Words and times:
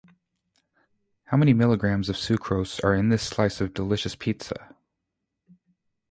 How 1.25 1.37
many 1.37 1.53
milligrams 1.53 2.09
of 2.09 2.15
sucrose 2.15 2.83
are 2.83 2.95
in 2.95 3.09
this 3.09 3.21
slice 3.21 3.61
of 3.61 3.71
delicious 3.75 4.15
pizza? 4.15 4.73